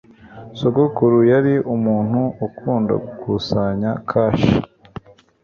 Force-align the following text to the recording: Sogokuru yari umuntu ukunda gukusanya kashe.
Sogokuru 0.59 1.17
yari 1.31 1.53
umuntu 1.75 2.21
ukunda 2.47 2.93
gukusanya 3.03 3.91
kashe. 4.09 4.53